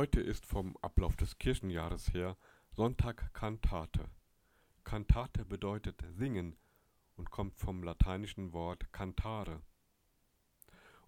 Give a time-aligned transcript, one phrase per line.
[0.00, 2.38] Heute ist vom Ablauf des Kirchenjahres her
[2.70, 4.08] Sonntag Kantate.
[4.82, 6.56] Kantate bedeutet singen
[7.16, 9.60] und kommt vom lateinischen Wort cantare.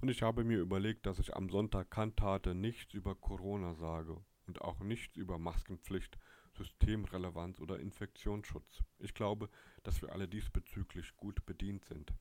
[0.02, 4.60] Und ich habe mir überlegt, dass ich am Sonntag Kantate nichts über Corona sage und
[4.60, 6.18] auch nichts über Maskenpflicht,
[6.58, 8.82] Systemrelevanz oder Infektionsschutz.
[8.98, 9.48] Ich glaube,
[9.84, 12.12] dass wir alle diesbezüglich gut bedient sind.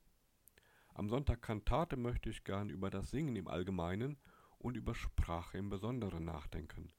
[0.93, 4.15] Am Sonntag Kantate möchte ich gern über das Singen im Allgemeinen
[4.61, 6.93] und über Sprache im Besonderen nachdenken.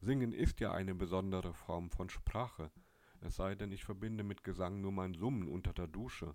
[0.00, 2.70] Singen ist ja eine besondere Form von Sprache,
[3.20, 6.34] es sei denn, ich verbinde mit Gesang nur mein Summen unter der Dusche.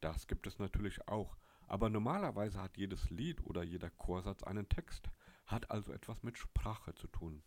[0.00, 1.36] Das gibt es natürlich auch,
[1.68, 5.08] aber normalerweise hat jedes Lied oder jeder Chorsatz einen Text,
[5.46, 7.44] hat also etwas mit Sprache zu tun.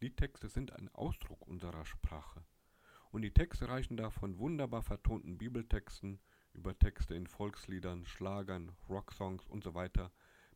[0.00, 2.44] Liedtexte sind ein Ausdruck unserer Sprache.
[3.10, 6.20] Und die Texte reichen da von wunderbar vertonten Bibeltexten
[6.52, 9.74] über Texte in Volksliedern, Schlagern, Rocksongs und so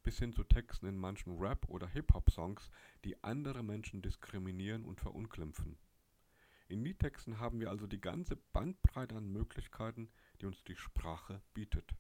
[0.04, 2.70] bis hin zu Texten in manchen Rap- oder Hip-Hop-Songs,
[3.04, 5.78] die andere Menschen diskriminieren und verunglimpfen.
[6.68, 11.94] In Liedtexten haben wir also die ganze Bandbreite an Möglichkeiten, die uns die Sprache bietet.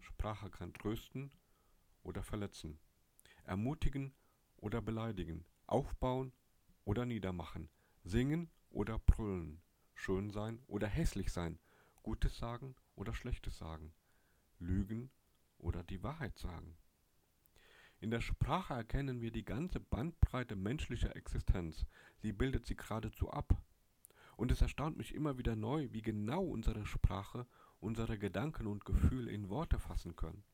[0.00, 1.32] Sprache kann trösten
[2.02, 2.78] oder verletzen,
[3.44, 4.14] ermutigen
[4.58, 6.32] oder beleidigen, aufbauen
[6.84, 7.70] oder niedermachen,
[8.04, 9.62] singen oder brüllen,
[9.94, 11.58] schön sein oder hässlich sein,
[12.02, 13.94] Gutes sagen oder Schlechtes sagen,
[14.58, 15.10] lügen
[15.56, 16.76] oder die Wahrheit sagen.
[18.04, 21.86] In der Sprache erkennen wir die ganze Bandbreite menschlicher Existenz,
[22.18, 23.56] sie bildet sie geradezu ab.
[24.36, 27.46] Und es erstaunt mich immer wieder neu, wie genau unsere Sprache
[27.80, 30.44] unsere Gedanken und Gefühle in Worte fassen können.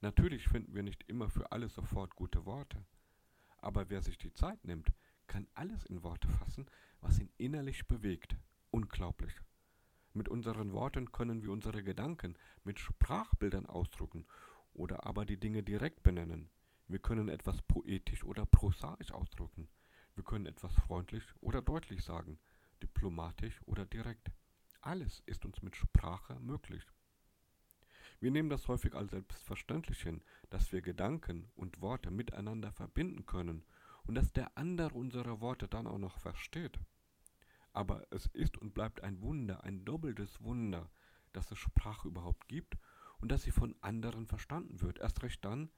[0.00, 2.84] Natürlich finden wir nicht immer für alles sofort gute Worte,
[3.58, 4.92] aber wer sich die Zeit nimmt,
[5.28, 6.66] kann alles in Worte fassen,
[7.00, 8.34] was ihn innerlich bewegt.
[8.72, 9.34] Unglaublich.
[10.12, 14.26] Mit unseren Worten können wir unsere Gedanken mit Sprachbildern ausdrücken
[14.74, 16.50] oder aber die Dinge direkt benennen.
[16.90, 19.68] Wir können etwas poetisch oder prosaisch ausdrücken.
[20.16, 22.40] Wir können etwas freundlich oder deutlich sagen,
[22.82, 24.32] diplomatisch oder direkt.
[24.80, 26.84] Alles ist uns mit Sprache möglich.
[28.18, 30.20] Wir nehmen das häufig als selbstverständlich hin,
[30.50, 33.62] dass wir Gedanken und Worte miteinander verbinden können
[34.02, 36.80] und dass der andere unsere Worte dann auch noch versteht.
[37.72, 40.90] Aber es ist und bleibt ein Wunder, ein doppeltes Wunder,
[41.32, 42.76] dass es Sprache überhaupt gibt
[43.20, 44.98] und dass sie von anderen verstanden wird.
[44.98, 45.70] Erst recht dann,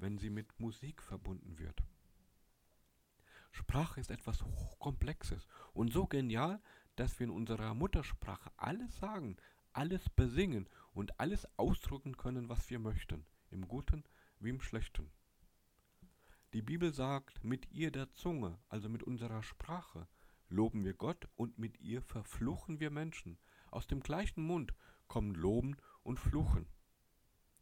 [0.00, 1.82] wenn sie mit Musik verbunden wird.
[3.52, 6.60] Sprache ist etwas Hochkomplexes und so genial,
[6.96, 9.36] dass wir in unserer Muttersprache alles sagen,
[9.72, 14.04] alles besingen und alles ausdrücken können, was wir möchten, im Guten
[14.38, 15.10] wie im Schlechten.
[16.52, 20.08] Die Bibel sagt, mit ihr der Zunge, also mit unserer Sprache,
[20.48, 23.38] loben wir Gott und mit ihr verfluchen wir Menschen.
[23.70, 24.74] Aus dem gleichen Mund
[25.06, 26.66] kommen Loben und Fluchen.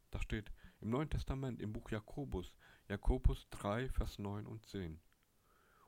[0.09, 0.51] Das steht
[0.81, 2.53] im Neuen Testament im Buch Jakobus,
[2.87, 4.99] Jakobus 3, Vers 9 und 10.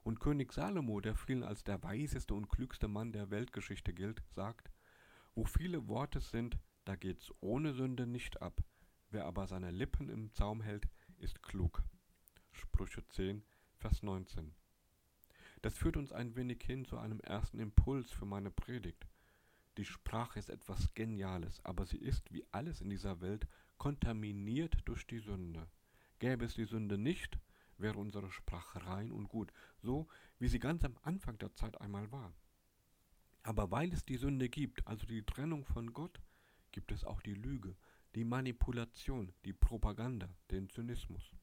[0.03, 4.71] Und König Salomo, der vielen als der weiseste und klügste Mann der Weltgeschichte gilt, sagt,
[5.35, 8.61] wo viele Worte sind, da geht's ohne Sünde nicht ab.
[9.11, 10.87] Wer aber seine Lippen im Zaum hält,
[11.17, 11.83] ist klug.
[12.51, 13.43] Sprüche 10,
[13.75, 14.53] Vers 19.
[15.61, 19.05] Das führt uns ein wenig hin zu einem ersten Impuls für meine Predigt.
[19.77, 23.47] Die Sprache ist etwas Geniales, aber sie ist, wie alles in dieser Welt,
[23.81, 25.67] kontaminiert durch die Sünde.
[26.19, 27.39] Gäbe es die Sünde nicht,
[27.79, 32.11] wäre unsere Sprache rein und gut, so wie sie ganz am Anfang der Zeit einmal
[32.11, 32.31] war.
[33.41, 36.21] Aber weil es die Sünde gibt, also die Trennung von Gott,
[36.71, 37.75] gibt es auch die Lüge,
[38.13, 41.33] die Manipulation, die Propaganda, den Zynismus.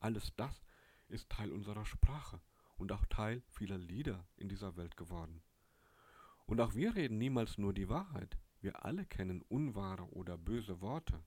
[0.00, 0.64] Alles das
[1.06, 2.40] ist Teil unserer Sprache
[2.78, 5.40] und auch Teil vieler Lieder in dieser Welt geworden.
[6.46, 8.36] Und auch wir reden niemals nur die Wahrheit.
[8.60, 11.22] Wir alle kennen unwahre oder böse Worte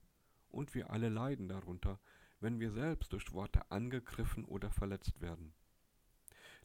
[0.50, 1.98] und wir alle leiden darunter,
[2.40, 5.52] wenn wir selbst durch Worte angegriffen oder verletzt werden.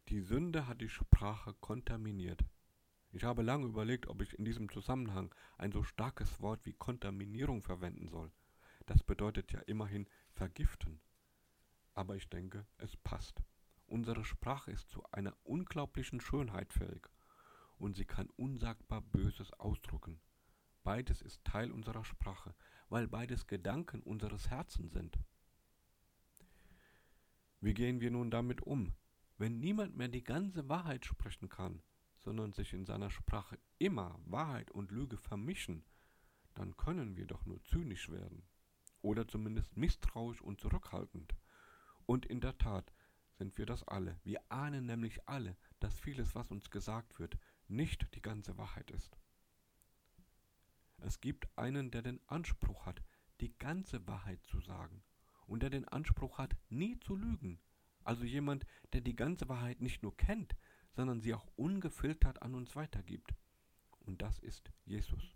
[0.10, 2.46] Die Sünde hat die Sprache kontaminiert.
[3.12, 7.64] Ich habe lange überlegt, ob ich in diesem Zusammenhang ein so starkes Wort wie Kontaminierung
[7.64, 8.32] verwenden soll.
[8.86, 11.00] Das bedeutet ja immerhin vergiften.
[11.94, 13.42] Aber ich denke, es passt.
[13.88, 17.08] Unsere Sprache ist zu einer unglaublichen Schönheit fähig
[17.78, 20.20] und sie kann unsagbar Böses ausdrücken.
[20.84, 22.54] Beides ist Teil unserer Sprache,
[22.90, 25.18] weil beides Gedanken unseres Herzens sind.
[27.62, 28.94] Wie gehen wir nun damit um,
[29.38, 31.82] wenn niemand mehr die ganze Wahrheit sprechen kann,
[32.20, 35.84] sondern sich in seiner Sprache immer Wahrheit und Lüge vermischen,
[36.54, 38.44] dann können wir doch nur zynisch werden
[39.02, 41.36] oder zumindest misstrauisch und zurückhaltend.
[42.06, 42.92] Und in der Tat
[43.34, 44.20] sind wir das alle.
[44.24, 47.38] Wir ahnen nämlich alle, dass vieles, was uns gesagt wird,
[47.68, 49.18] nicht die ganze Wahrheit ist.
[50.98, 53.02] Es gibt einen, der den Anspruch hat,
[53.42, 55.04] die ganze Wahrheit zu sagen
[55.48, 57.60] und der den Anspruch hat, nie zu lügen,
[58.04, 60.56] Also jemand, der die ganze Wahrheit nicht nur kennt,
[60.92, 63.34] sondern sie auch ungefiltert an uns weitergibt.
[64.00, 65.36] Und das ist Jesus.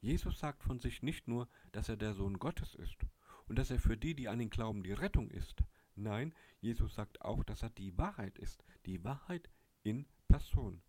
[0.00, 3.06] Jesus sagt von sich nicht nur, dass er der Sohn Gottes ist
[3.46, 5.62] und dass er für die, die an ihn glauben, die Rettung ist.
[5.94, 9.48] Nein, Jesus sagt auch, dass er die Wahrheit ist, die Wahrheit
[9.84, 10.82] in Person.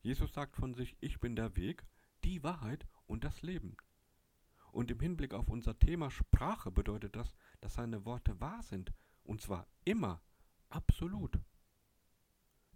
[0.00, 1.84] Jesus sagt von sich, ich bin der Weg,
[2.24, 3.76] die Wahrheit und das Leben.
[4.72, 8.92] Und im Hinblick auf unser Thema Sprache bedeutet das, dass seine Worte wahr sind,
[9.22, 10.20] und zwar immer,
[10.68, 11.38] absolut.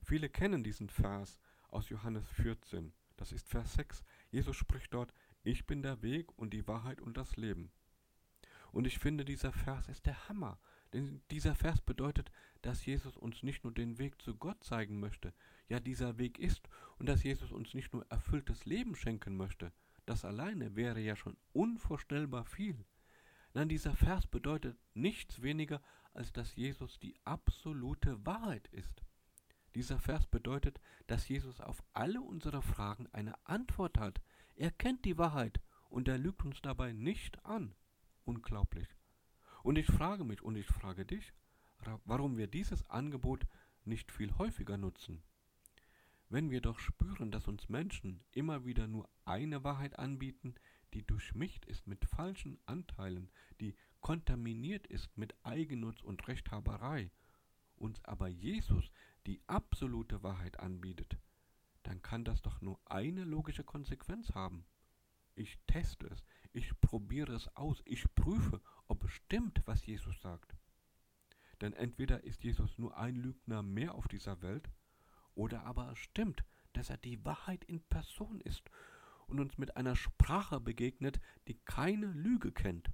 [0.02, 1.38] Viele kennen diesen Vers
[1.68, 4.04] aus Johannes 14, das ist Vers 6.
[4.30, 7.70] Jesus spricht dort, ich bin der Weg und die Wahrheit und das Leben.
[8.70, 10.58] Und ich finde, dieser Vers ist der Hammer.
[10.92, 12.30] Denn dieser Vers bedeutet,
[12.62, 15.34] dass Jesus uns nicht nur den Weg zu Gott zeigen möchte,
[15.68, 19.72] ja dieser Weg ist, und dass Jesus uns nicht nur erfülltes Leben schenken möchte,
[20.08, 22.84] das alleine wäre ja schon unvorstellbar viel.
[23.52, 25.82] Nein, dieser Vers bedeutet nichts weniger,
[26.14, 29.02] als dass Jesus die absolute Wahrheit ist.
[29.74, 34.20] Dieser Vers bedeutet, dass Jesus auf alle unsere Fragen eine Antwort hat.
[34.56, 35.60] Er kennt die Wahrheit
[35.90, 37.74] und er lügt uns dabei nicht an.
[38.24, 38.88] Unglaublich.
[39.62, 41.32] Und ich frage mich und ich frage dich,
[42.04, 43.46] warum wir dieses Angebot
[43.84, 45.22] nicht viel häufiger nutzen.
[46.30, 50.54] Wenn wir doch spüren, dass uns Menschen immer wieder nur eine Wahrheit anbieten,
[50.92, 53.30] die durchmischt ist mit falschen Anteilen,
[53.60, 57.10] die kontaminiert ist mit Eigennutz und Rechthaberei,
[57.76, 58.90] uns aber Jesus
[59.26, 61.18] die absolute Wahrheit anbietet,
[61.82, 64.66] dann kann das doch nur eine logische Konsequenz haben.
[65.34, 66.22] Ich teste es,
[66.52, 70.54] ich probiere es aus, ich prüfe, ob es stimmt, was Jesus sagt.
[71.60, 74.68] Denn entweder ist Jesus nur ein Lügner mehr auf dieser Welt,
[75.38, 78.70] oder aber es stimmt, dass er die Wahrheit in Person ist
[79.28, 82.90] und uns mit einer Sprache begegnet, die keine Lüge kennt.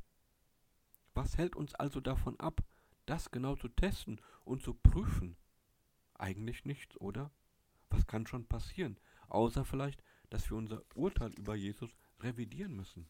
[1.15, 2.63] Was hält uns also davon ab,
[3.07, 5.37] das genau zu testen und zu prüfen?
[6.15, 7.31] Eigentlich nichts, oder?
[7.89, 13.09] Was kann schon passieren, außer vielleicht, dass wir unser Urteil über Jesus revidieren müssen.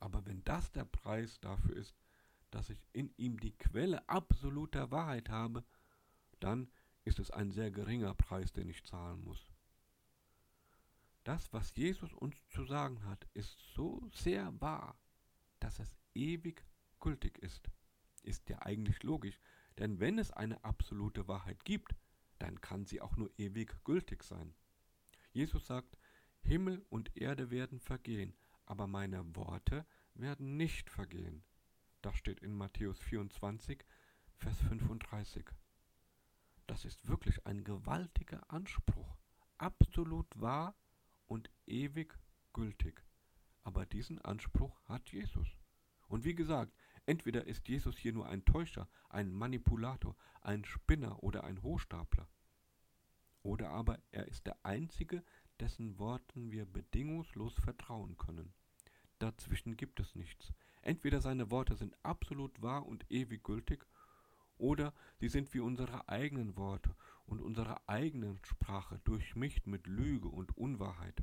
[0.00, 1.94] Aber wenn das der Preis dafür ist,
[2.50, 5.64] dass ich in ihm die Quelle absoluter Wahrheit habe,
[6.40, 6.70] dann
[7.08, 9.50] ist es ein sehr geringer Preis, den ich zahlen muss.
[11.24, 14.98] Das, was Jesus uns zu sagen hat, ist so sehr wahr,
[15.58, 16.64] dass es ewig
[17.00, 17.70] gültig ist.
[18.22, 19.40] Ist ja eigentlich logisch,
[19.78, 21.96] denn wenn es eine absolute Wahrheit gibt,
[22.38, 24.54] dann kann sie auch nur ewig gültig sein.
[25.32, 25.98] Jesus sagt,
[26.42, 28.34] Himmel und Erde werden vergehen,
[28.66, 31.42] aber meine Worte werden nicht vergehen.
[32.02, 33.84] Das steht in Matthäus 24,
[34.36, 35.46] Vers 35.
[36.68, 39.16] Das ist wirklich ein gewaltiger Anspruch,
[39.56, 40.76] absolut wahr
[41.26, 42.14] und ewig
[42.52, 43.02] gültig.
[43.64, 45.48] Aber diesen Anspruch hat Jesus.
[46.08, 46.74] Und wie gesagt,
[47.06, 52.28] entweder ist Jesus hier nur ein Täuscher, ein Manipulator, ein Spinner oder ein Hochstapler.
[53.42, 55.24] Oder aber er ist der Einzige,
[55.60, 58.52] dessen Worten wir bedingungslos vertrauen können.
[59.18, 60.52] Dazwischen gibt es nichts.
[60.82, 63.86] Entweder seine Worte sind absolut wahr und ewig gültig,
[64.58, 66.94] oder sie sind wie unsere eigenen Worte
[67.26, 71.22] und unsere eigene Sprache durchmischt mit Lüge und Unwahrheit.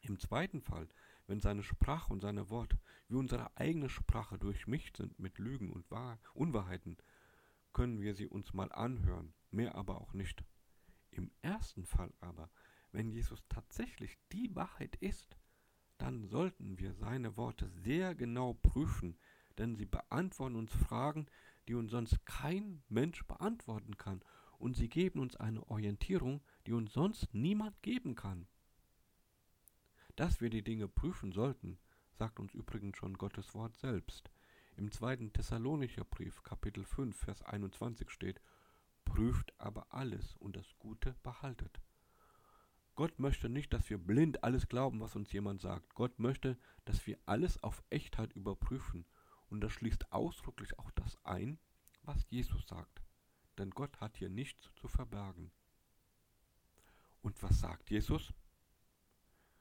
[0.00, 0.88] Im zweiten Fall,
[1.26, 2.78] wenn seine Sprache und seine Worte
[3.08, 6.98] wie unsere eigene Sprache durchmischt sind mit Lügen und Wahr Unwahrheiten,
[7.72, 10.44] können wir sie uns mal anhören, mehr aber auch nicht.
[11.10, 12.50] Im ersten Fall aber,
[12.92, 15.36] wenn Jesus tatsächlich die Wahrheit ist,
[15.98, 19.16] dann sollten wir seine Worte sehr genau prüfen,
[19.58, 21.26] denn sie beantworten uns Fragen,
[21.68, 24.22] die uns sonst kein Mensch beantworten kann,
[24.58, 28.46] und sie geben uns eine Orientierung, die uns sonst niemand geben kann.
[30.16, 31.78] Dass wir die Dinge prüfen sollten,
[32.12, 34.30] sagt uns übrigens schon Gottes Wort selbst.
[34.76, 38.40] Im zweiten Thessalonicher Brief, Kapitel 5, Vers 21 steht,
[39.04, 41.80] prüft aber alles und das Gute behaltet.
[42.94, 45.94] Gott möchte nicht, dass wir blind alles glauben, was uns jemand sagt.
[45.94, 49.04] Gott möchte, dass wir alles auf Echtheit überprüfen
[49.54, 51.60] und das schließt ausdrücklich auch das ein,
[52.02, 53.04] was Jesus sagt.
[53.56, 55.52] Denn Gott hat hier nichts zu verbergen.
[57.22, 58.34] Und was sagt Jesus?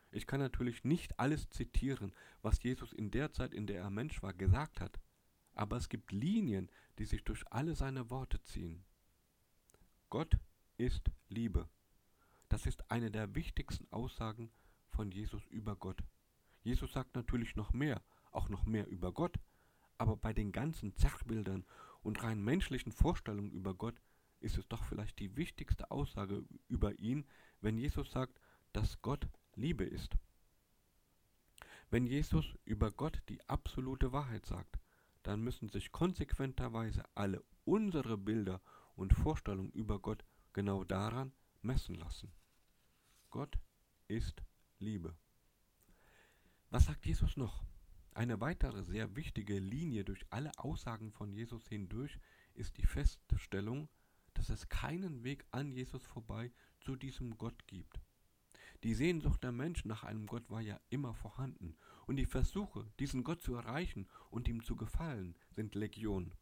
[0.10, 4.24] Ich kann natürlich nicht alles zitieren, was Jesus in der Zeit, in der er Mensch
[4.24, 5.00] war, gesagt hat,
[5.54, 8.84] aber es gibt Linien, die sich durch alle seine Worte ziehen.
[10.10, 10.40] Gott
[10.78, 11.70] ist Liebe.
[12.50, 14.52] Das ist eine der wichtigsten Aussagen
[14.90, 16.04] von Jesus über Gott.
[16.64, 19.38] Jesus sagt natürlich noch mehr, auch noch mehr über Gott,
[19.98, 21.66] aber bei den ganzen Zerrbildern
[22.02, 24.02] und rein menschlichen Vorstellungen über Gott
[24.40, 27.26] ist es doch vielleicht die wichtigste Aussage über ihn,
[27.62, 28.40] wenn Jesus sagt,
[28.74, 30.18] dass Gott Liebe ist.
[31.90, 34.80] Wenn Jesus über Gott die absolute Wahrheit sagt,
[35.22, 38.62] dann müssen sich konsequenterweise alle unsere Bilder
[38.96, 41.32] und Vorstellungen über Gott genau daran
[41.62, 42.32] messen lassen.
[43.30, 43.58] Gott
[44.08, 44.44] ist
[44.80, 45.16] Liebe.
[46.70, 47.64] Was sagt Jesus noch?
[48.16, 52.20] Eine weitere sehr wichtige Linie durch alle Aussagen von Jesus hindurch
[52.54, 53.90] ist die Feststellung,
[54.36, 58.00] dass es keinen Weg an Jesus vorbei zu diesem Gott gibt.
[58.84, 63.24] Die Sehnsucht der Menschen nach einem Gott war ja immer vorhanden, und die Versuche, diesen
[63.24, 66.36] Gott zu erreichen und ihm zu gefallen, sind Legion.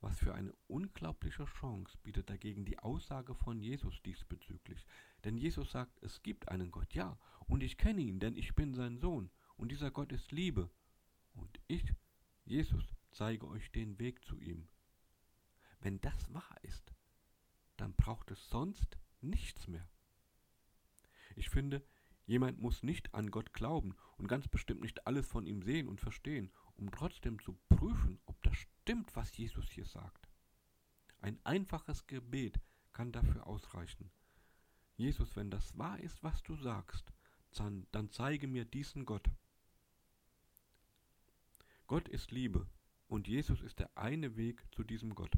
[0.00, 4.84] Was für eine unglaubliche Chance bietet dagegen die Aussage von Jesus diesbezüglich.
[5.24, 8.74] Denn Jesus sagt, es gibt einen Gott, ja, und ich kenne ihn, denn ich bin
[8.74, 9.30] sein Sohn,
[9.68, 10.70] und dieser Gott ist Liebe.
[11.34, 11.92] Und ich,
[12.46, 14.66] Jesus, zeige euch den Weg zu ihm.
[15.82, 16.94] Wenn das wahr ist,
[17.76, 19.86] dann braucht es sonst nichts mehr.
[21.36, 21.84] Ich finde,
[22.24, 26.00] jemand muss nicht an Gott glauben und ganz bestimmt nicht alles von ihm sehen und
[26.00, 30.30] verstehen, um trotzdem zu prüfen, ob das stimmt, was Jesus hier sagt.
[31.20, 32.58] Ein einfaches Gebet
[32.94, 34.10] kann dafür ausreichen.
[34.96, 37.12] Jesus, wenn das wahr ist, was du sagst,
[37.50, 39.28] dann, dann zeige mir diesen Gott.
[41.88, 42.66] Gott ist Liebe
[43.06, 45.32] und Jesus ist der eine Weg zu diesem Gott.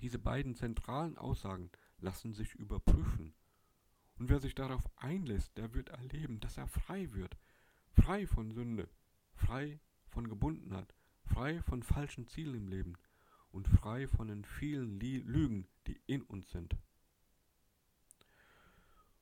[0.00, 3.34] Diese beiden zentralen Aussagen lassen sich überprüfen
[4.20, 7.36] und wer sich darauf einlässt, der wird erleben, dass er frei wird.
[7.90, 8.88] Frei von Sünde,
[9.34, 12.96] frei von Gebundenheit, frei von falschen Zielen im Leben
[13.50, 16.76] und frei von den vielen Lügen, die in uns sind.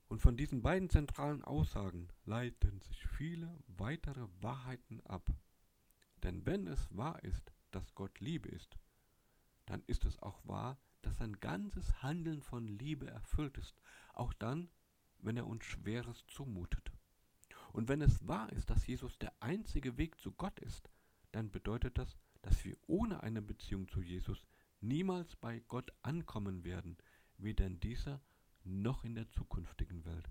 [0.09, 5.31] Und von diesen beiden zentralen Aussagen leiten sich viele weitere Wahrheiten ab.
[6.23, 8.79] Denn wenn es wahr ist, dass Gott Liebe ist,
[9.67, 13.81] dann ist es auch wahr, dass sein ganzes Handeln von Liebe erfüllt ist,
[14.15, 14.69] auch dann,
[15.19, 16.91] wenn er uns Schweres zumutet.
[17.73, 20.91] Und wenn es wahr ist, dass Jesus der einzige Weg zu Gott ist,
[21.33, 24.47] dann bedeutet das, dass wir ohne eine Beziehung zu Jesus
[24.81, 26.97] niemals bei Gott ankommen werden,
[27.37, 28.21] weder in dieser
[28.65, 30.31] noch in der zukünftigen Welt.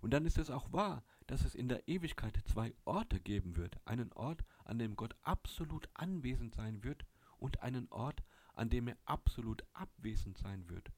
[0.00, 3.78] Und dann ist es auch wahr, dass es in der Ewigkeit zwei Orte geben wird.
[3.86, 7.04] Einen Ort, an dem Gott absolut anwesend sein wird
[7.38, 8.22] und einen Ort,
[8.54, 10.90] an dem er absolut abwesend sein wird.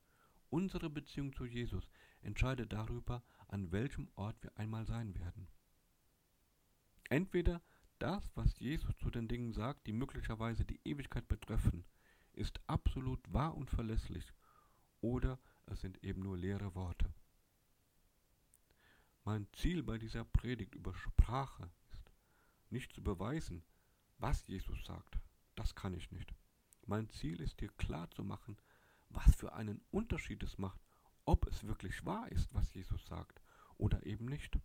[0.49, 1.88] Unsere Beziehung zu Jesus
[2.23, 5.49] entscheidet darüber, an welchem Ort wir einmal sein werden.
[7.09, 7.61] Entweder
[7.99, 11.85] das, was Jesus zu den Dingen sagt, die möglicherweise die Ewigkeit betreffen,
[12.33, 14.33] ist absolut wahr und verlässlich,
[15.00, 17.12] oder es sind eben nur leere Worte.
[19.24, 22.10] Mein Ziel bei dieser Predigt über Sprache ist,
[22.70, 23.62] nicht zu beweisen,
[24.18, 25.18] was Jesus sagt.
[25.54, 26.34] Das kann ich nicht.
[26.86, 28.56] Mein Ziel ist dir klar zu machen,
[29.10, 30.80] was für einen Unterschied es macht,
[31.24, 33.40] ob es wirklich wahr ist, was Jesus sagt,
[33.76, 34.58] oder eben nicht.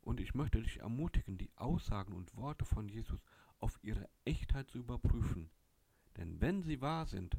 [0.00, 3.20] Und ich möchte dich ermutigen, die Aussagen und Worte von Jesus
[3.58, 5.50] auf ihre Echtheit zu überprüfen.
[6.16, 7.36] Denn wenn sie wahr sind,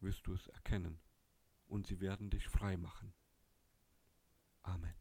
[0.00, 1.00] wirst du es erkennen
[1.66, 3.12] und sie werden dich frei machen.
[4.62, 4.94] Amen.